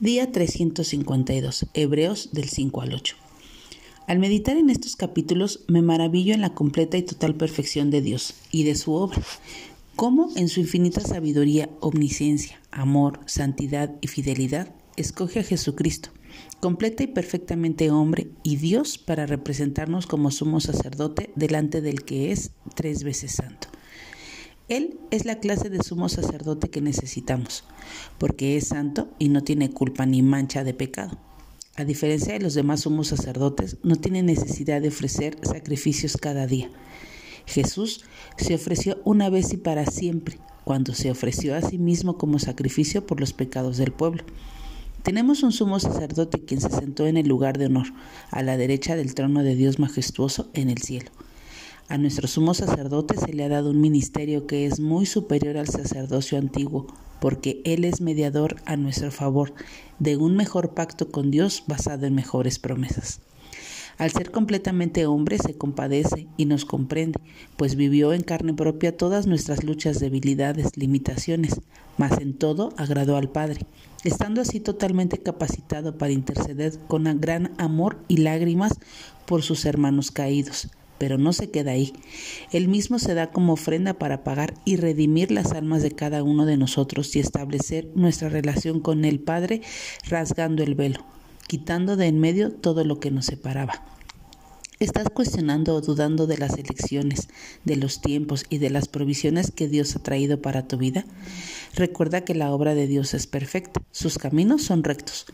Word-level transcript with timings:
Día 0.00 0.30
352, 0.30 1.66
Hebreos 1.74 2.28
del 2.30 2.48
5 2.48 2.82
al 2.82 2.94
8. 2.94 3.16
Al 4.06 4.20
meditar 4.20 4.56
en 4.56 4.70
estos 4.70 4.94
capítulos 4.94 5.64
me 5.66 5.82
maravillo 5.82 6.34
en 6.34 6.40
la 6.40 6.54
completa 6.54 6.96
y 6.96 7.02
total 7.02 7.34
perfección 7.34 7.90
de 7.90 8.00
Dios 8.00 8.34
y 8.52 8.62
de 8.62 8.76
su 8.76 8.92
obra, 8.92 9.20
cómo 9.96 10.28
en 10.36 10.48
su 10.48 10.60
infinita 10.60 11.00
sabiduría, 11.00 11.68
omnisciencia, 11.80 12.60
amor, 12.70 13.18
santidad 13.26 13.92
y 14.00 14.06
fidelidad 14.06 14.72
escoge 14.94 15.40
a 15.40 15.42
Jesucristo, 15.42 16.10
completa 16.60 17.02
y 17.02 17.08
perfectamente 17.08 17.90
hombre 17.90 18.28
y 18.44 18.54
Dios 18.54 18.98
para 18.98 19.26
representarnos 19.26 20.06
como 20.06 20.30
sumo 20.30 20.60
sacerdote 20.60 21.30
delante 21.34 21.80
del 21.80 22.04
que 22.04 22.30
es 22.30 22.52
tres 22.76 23.02
veces 23.02 23.32
santo. 23.32 23.66
Él 24.68 24.98
es 25.10 25.24
la 25.24 25.40
clase 25.40 25.70
de 25.70 25.82
sumo 25.82 26.10
sacerdote 26.10 26.68
que 26.68 26.82
necesitamos, 26.82 27.64
porque 28.18 28.58
es 28.58 28.68
santo 28.68 29.08
y 29.18 29.30
no 29.30 29.42
tiene 29.42 29.70
culpa 29.70 30.04
ni 30.04 30.20
mancha 30.20 30.62
de 30.62 30.74
pecado. 30.74 31.18
A 31.74 31.84
diferencia 31.84 32.34
de 32.34 32.40
los 32.40 32.52
demás 32.52 32.80
sumos 32.80 33.08
sacerdotes, 33.08 33.78
no 33.82 33.96
tiene 33.96 34.22
necesidad 34.22 34.82
de 34.82 34.88
ofrecer 34.88 35.38
sacrificios 35.42 36.18
cada 36.18 36.46
día. 36.46 36.70
Jesús 37.46 38.04
se 38.36 38.54
ofreció 38.54 38.98
una 39.04 39.30
vez 39.30 39.54
y 39.54 39.56
para 39.56 39.86
siempre, 39.86 40.38
cuando 40.64 40.92
se 40.92 41.10
ofreció 41.10 41.54
a 41.54 41.62
sí 41.62 41.78
mismo 41.78 42.18
como 42.18 42.38
sacrificio 42.38 43.06
por 43.06 43.20
los 43.20 43.32
pecados 43.32 43.78
del 43.78 43.92
pueblo. 43.92 44.24
Tenemos 45.02 45.42
un 45.42 45.52
sumo 45.52 45.80
sacerdote 45.80 46.44
quien 46.44 46.60
se 46.60 46.68
sentó 46.68 47.06
en 47.06 47.16
el 47.16 47.26
lugar 47.26 47.56
de 47.56 47.66
honor, 47.66 47.86
a 48.30 48.42
la 48.42 48.58
derecha 48.58 48.96
del 48.96 49.14
trono 49.14 49.42
de 49.42 49.54
Dios 49.54 49.78
majestuoso 49.78 50.50
en 50.52 50.68
el 50.68 50.82
cielo. 50.82 51.10
A 51.90 51.96
nuestro 51.96 52.28
sumo 52.28 52.52
sacerdote 52.52 53.16
se 53.16 53.32
le 53.32 53.44
ha 53.44 53.48
dado 53.48 53.70
un 53.70 53.80
ministerio 53.80 54.46
que 54.46 54.66
es 54.66 54.78
muy 54.78 55.06
superior 55.06 55.56
al 55.56 55.68
sacerdocio 55.68 56.36
antiguo, 56.36 56.86
porque 57.18 57.62
Él 57.64 57.82
es 57.86 58.02
mediador 58.02 58.56
a 58.66 58.76
nuestro 58.76 59.10
favor 59.10 59.54
de 59.98 60.18
un 60.18 60.36
mejor 60.36 60.74
pacto 60.74 61.10
con 61.10 61.30
Dios 61.30 61.64
basado 61.66 62.04
en 62.04 62.14
mejores 62.14 62.58
promesas. 62.58 63.20
Al 63.96 64.10
ser 64.10 64.30
completamente 64.30 65.06
hombre 65.06 65.38
se 65.38 65.56
compadece 65.56 66.26
y 66.36 66.44
nos 66.44 66.66
comprende, 66.66 67.20
pues 67.56 67.74
vivió 67.74 68.12
en 68.12 68.20
carne 68.20 68.52
propia 68.52 68.94
todas 68.94 69.26
nuestras 69.26 69.64
luchas, 69.64 69.98
debilidades, 69.98 70.76
limitaciones, 70.76 71.58
mas 71.96 72.20
en 72.20 72.34
todo 72.34 72.74
agradó 72.76 73.16
al 73.16 73.30
Padre, 73.30 73.64
estando 74.04 74.42
así 74.42 74.60
totalmente 74.60 75.16
capacitado 75.16 75.96
para 75.96 76.12
interceder 76.12 76.78
con 76.86 77.04
gran 77.18 77.52
amor 77.56 77.96
y 78.08 78.18
lágrimas 78.18 78.78
por 79.24 79.42
sus 79.42 79.64
hermanos 79.64 80.10
caídos 80.10 80.68
pero 80.98 81.18
no 81.18 81.32
se 81.32 81.50
queda 81.50 81.72
ahí. 81.72 81.92
Él 82.52 82.68
mismo 82.68 82.98
se 82.98 83.14
da 83.14 83.30
como 83.30 83.54
ofrenda 83.54 83.94
para 83.94 84.24
pagar 84.24 84.54
y 84.64 84.76
redimir 84.76 85.30
las 85.30 85.52
almas 85.52 85.82
de 85.82 85.92
cada 85.92 86.22
uno 86.22 86.46
de 86.46 86.56
nosotros 86.56 87.14
y 87.16 87.20
establecer 87.20 87.88
nuestra 87.94 88.28
relación 88.28 88.80
con 88.80 89.04
el 89.04 89.20
Padre 89.20 89.62
rasgando 90.08 90.62
el 90.62 90.74
velo, 90.74 91.04
quitando 91.46 91.96
de 91.96 92.06
en 92.06 92.18
medio 92.18 92.52
todo 92.52 92.84
lo 92.84 93.00
que 93.00 93.10
nos 93.10 93.26
separaba. 93.26 93.84
¿Estás 94.80 95.08
cuestionando 95.12 95.74
o 95.74 95.80
dudando 95.80 96.28
de 96.28 96.38
las 96.38 96.52
elecciones, 96.52 97.26
de 97.64 97.74
los 97.74 98.00
tiempos 98.00 98.44
y 98.48 98.58
de 98.58 98.70
las 98.70 98.86
provisiones 98.86 99.50
que 99.50 99.66
Dios 99.66 99.96
ha 99.96 100.02
traído 100.04 100.40
para 100.40 100.68
tu 100.68 100.76
vida? 100.78 101.04
Recuerda 101.74 102.22
que 102.22 102.34
la 102.34 102.52
obra 102.52 102.74
de 102.74 102.86
Dios 102.86 103.14
es 103.14 103.26
perfecta, 103.26 103.80
sus 103.90 104.18
caminos 104.18 104.62
son 104.62 104.84
rectos. 104.84 105.26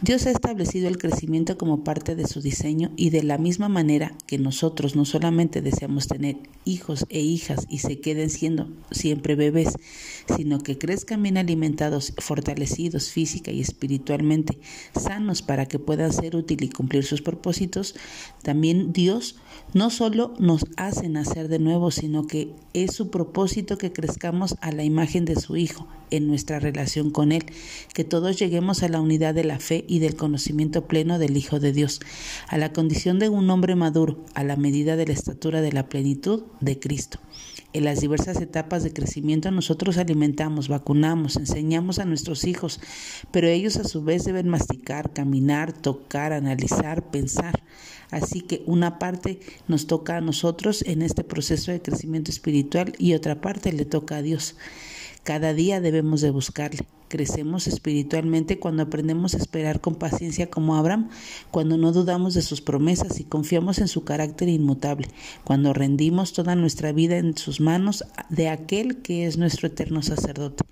Dios 0.00 0.26
ha 0.26 0.30
establecido 0.30 0.88
el 0.88 0.98
crecimiento 0.98 1.58
como 1.58 1.82
parte 1.82 2.14
de 2.14 2.26
su 2.26 2.40
diseño 2.40 2.92
y 2.96 3.10
de 3.10 3.22
la 3.22 3.38
misma 3.38 3.68
manera 3.68 4.14
que 4.26 4.38
nosotros 4.38 4.94
no 4.94 5.04
solamente 5.04 5.60
deseamos 5.60 6.06
tener 6.06 6.36
hijos 6.64 7.06
e 7.08 7.20
hijas 7.20 7.66
y 7.68 7.78
se 7.78 8.00
queden 8.00 8.30
siendo 8.30 8.68
siempre 8.90 9.34
bebés, 9.34 9.74
sino 10.36 10.60
que 10.60 10.78
crezcan 10.78 11.22
bien 11.22 11.38
alimentados, 11.38 12.12
fortalecidos 12.18 13.10
física 13.10 13.50
y 13.50 13.60
espiritualmente, 13.60 14.58
sanos 14.94 15.42
para 15.42 15.66
que 15.66 15.78
puedan 15.78 16.12
ser 16.12 16.36
útiles 16.36 16.68
y 16.68 16.72
cumplir 16.72 17.04
sus 17.04 17.22
propósitos, 17.22 17.94
también 18.42 18.92
Dios 18.92 19.36
no 19.74 19.90
solo 19.90 20.34
nos 20.38 20.66
hace 20.76 21.08
nacer 21.08 21.48
de 21.48 21.58
nuevo, 21.58 21.90
sino 21.90 22.26
que 22.26 22.54
es 22.72 22.94
su 22.94 23.10
propósito 23.10 23.78
que 23.78 23.92
crezcamos 23.92 24.56
a 24.60 24.72
la 24.72 24.84
imagen 24.84 25.24
de 25.24 25.36
su 25.36 25.56
Hijo 25.56 25.77
en 26.10 26.26
nuestra 26.26 26.58
relación 26.58 27.10
con 27.10 27.32
Él, 27.32 27.44
que 27.94 28.04
todos 28.04 28.38
lleguemos 28.38 28.82
a 28.82 28.88
la 28.88 29.00
unidad 29.00 29.34
de 29.34 29.44
la 29.44 29.58
fe 29.58 29.84
y 29.88 29.98
del 29.98 30.16
conocimiento 30.16 30.86
pleno 30.86 31.18
del 31.18 31.36
Hijo 31.36 31.60
de 31.60 31.72
Dios, 31.72 32.00
a 32.48 32.58
la 32.58 32.72
condición 32.72 33.18
de 33.18 33.28
un 33.28 33.50
hombre 33.50 33.74
maduro, 33.74 34.24
a 34.34 34.44
la 34.44 34.56
medida 34.56 34.96
de 34.96 35.06
la 35.06 35.12
estatura 35.12 35.60
de 35.60 35.72
la 35.72 35.88
plenitud 35.88 36.42
de 36.60 36.78
Cristo. 36.78 37.18
En 37.74 37.84
las 37.84 38.00
diversas 38.00 38.40
etapas 38.40 38.82
de 38.82 38.94
crecimiento 38.94 39.50
nosotros 39.50 39.98
alimentamos, 39.98 40.68
vacunamos, 40.68 41.36
enseñamos 41.36 41.98
a 41.98 42.06
nuestros 42.06 42.44
hijos, 42.44 42.80
pero 43.30 43.46
ellos 43.46 43.76
a 43.76 43.84
su 43.84 44.02
vez 44.02 44.24
deben 44.24 44.48
masticar, 44.48 45.12
caminar, 45.12 45.72
tocar, 45.72 46.32
analizar, 46.32 47.10
pensar. 47.10 47.62
Así 48.10 48.40
que 48.40 48.62
una 48.64 48.98
parte 48.98 49.40
nos 49.68 49.86
toca 49.86 50.16
a 50.16 50.22
nosotros 50.22 50.82
en 50.86 51.02
este 51.02 51.24
proceso 51.24 51.70
de 51.70 51.82
crecimiento 51.82 52.30
espiritual 52.30 52.94
y 52.96 53.12
otra 53.12 53.42
parte 53.42 53.70
le 53.70 53.84
toca 53.84 54.16
a 54.16 54.22
Dios. 54.22 54.56
Cada 55.28 55.52
día 55.52 55.82
debemos 55.82 56.22
de 56.22 56.30
buscarle. 56.30 56.86
Crecemos 57.08 57.66
espiritualmente 57.66 58.58
cuando 58.58 58.84
aprendemos 58.84 59.34
a 59.34 59.36
esperar 59.36 59.82
con 59.82 59.94
paciencia 59.94 60.48
como 60.48 60.74
Abraham, 60.74 61.10
cuando 61.50 61.76
no 61.76 61.92
dudamos 61.92 62.32
de 62.32 62.40
sus 62.40 62.62
promesas 62.62 63.20
y 63.20 63.24
confiamos 63.24 63.76
en 63.78 63.88
su 63.88 64.04
carácter 64.04 64.48
inmutable, 64.48 65.06
cuando 65.44 65.74
rendimos 65.74 66.32
toda 66.32 66.54
nuestra 66.54 66.92
vida 66.92 67.18
en 67.18 67.36
sus 67.36 67.60
manos 67.60 68.06
de 68.30 68.48
aquel 68.48 69.02
que 69.02 69.26
es 69.26 69.36
nuestro 69.36 69.66
eterno 69.66 70.00
sacerdote. 70.00 70.64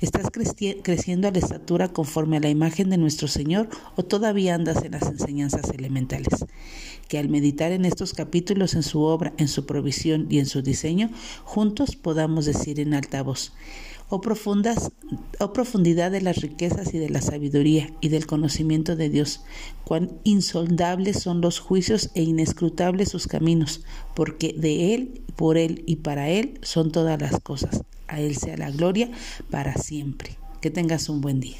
¿Estás 0.00 0.30
creciendo 0.32 1.28
a 1.28 1.30
la 1.30 1.38
estatura 1.38 1.86
conforme 1.86 2.38
a 2.38 2.40
la 2.40 2.48
imagen 2.48 2.90
de 2.90 2.98
nuestro 2.98 3.28
Señor 3.28 3.68
o 3.94 4.02
todavía 4.02 4.56
andas 4.56 4.82
en 4.82 4.90
las 4.90 5.02
enseñanzas 5.02 5.70
elementales? 5.70 6.44
Que 7.06 7.18
al 7.18 7.28
meditar 7.28 7.70
en 7.70 7.84
estos 7.84 8.12
capítulos, 8.12 8.74
en 8.74 8.82
su 8.82 9.02
obra, 9.02 9.32
en 9.36 9.46
su 9.46 9.64
provisión 9.64 10.26
y 10.28 10.40
en 10.40 10.46
su 10.46 10.60
diseño, 10.60 11.10
juntos 11.44 11.94
podamos 11.94 12.46
decir 12.46 12.80
en 12.80 12.94
alta 12.94 13.22
voz, 13.22 13.52
oh, 14.08 14.20
profundas, 14.20 14.92
oh 15.38 15.52
profundidad 15.52 16.10
de 16.10 16.20
las 16.20 16.36
riquezas 16.36 16.94
y 16.94 16.98
de 16.98 17.10
la 17.10 17.20
sabiduría 17.20 17.92
y 18.00 18.08
del 18.08 18.26
conocimiento 18.26 18.96
de 18.96 19.08
Dios, 19.08 19.42
cuán 19.84 20.12
insondables 20.24 21.20
son 21.20 21.40
los 21.40 21.58
juicios 21.58 22.10
e 22.14 22.22
inescrutables 22.22 23.10
sus 23.10 23.26
caminos, 23.26 23.82
porque 24.14 24.54
de 24.56 24.94
Él, 24.94 25.22
por 25.36 25.56
Él 25.56 25.82
y 25.86 25.96
para 25.96 26.28
Él 26.28 26.58
son 26.62 26.92
todas 26.92 27.20
las 27.20 27.40
cosas. 27.40 27.82
A 28.08 28.20
Él 28.20 28.36
sea 28.36 28.56
la 28.56 28.70
gloria 28.70 29.10
para 29.50 29.74
siempre. 29.76 30.36
Que 30.60 30.70
tengas 30.70 31.08
un 31.08 31.20
buen 31.20 31.40
día. 31.40 31.56